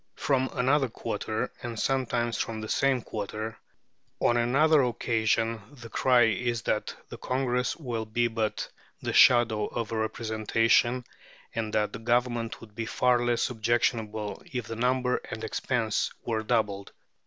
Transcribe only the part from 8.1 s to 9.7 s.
but the shadow